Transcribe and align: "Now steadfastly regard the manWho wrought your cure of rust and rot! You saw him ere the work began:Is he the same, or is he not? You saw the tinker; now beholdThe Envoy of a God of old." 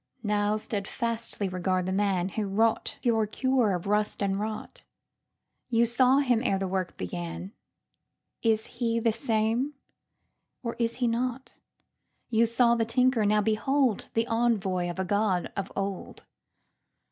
"Now 0.23 0.57
steadfastly 0.57 1.47
regard 1.47 1.85
the 1.85 1.91
manWho 1.91 2.49
wrought 2.49 2.97
your 3.03 3.27
cure 3.27 3.75
of 3.75 3.85
rust 3.85 4.23
and 4.23 4.39
rot! 4.39 4.83
You 5.69 5.85
saw 5.85 6.17
him 6.17 6.41
ere 6.43 6.57
the 6.57 6.67
work 6.67 6.97
began:Is 6.97 8.65
he 8.65 8.99
the 8.99 9.13
same, 9.13 9.75
or 10.63 10.75
is 10.79 10.95
he 10.95 11.07
not? 11.07 11.53
You 12.31 12.47
saw 12.47 12.73
the 12.73 12.83
tinker; 12.83 13.27
now 13.27 13.43
beholdThe 13.43 14.25
Envoy 14.27 14.89
of 14.89 14.97
a 14.97 15.05
God 15.05 15.53
of 15.55 15.71
old." 15.75 16.25